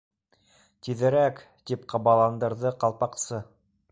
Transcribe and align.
—Тиҙерәк, 0.87 1.43
—тип 1.71 1.85
ҡабаландырҙы 1.95 2.75
Ҡалпаҡсы. 2.85 3.45